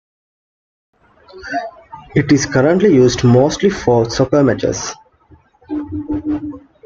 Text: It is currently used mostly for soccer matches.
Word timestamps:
It 2.15 2.31
is 2.31 2.47
currently 2.47 2.91
used 2.95 3.23
mostly 3.23 3.69
for 3.69 4.09
soccer 4.09 4.43
matches. 4.43 4.93